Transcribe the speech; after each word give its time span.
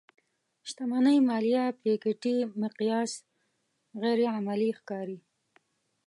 شتمنۍ 0.67 1.17
ماليه 1.29 1.65
پيکيټي 1.81 2.35
مقیاس 2.61 3.11
غیر 4.01 4.19
عملي 4.37 4.69
ښکاري. 4.79 5.17